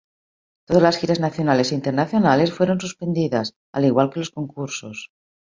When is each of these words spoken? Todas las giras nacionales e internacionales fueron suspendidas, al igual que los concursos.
Todas 0.65 0.81
las 0.85 0.97
giras 0.97 1.19
nacionales 1.19 1.69
e 1.71 1.75
internacionales 1.75 2.51
fueron 2.57 2.79
suspendidas, 2.81 3.53
al 3.71 3.85
igual 3.85 4.09
que 4.09 4.21
los 4.21 4.31
concursos. 4.31 5.11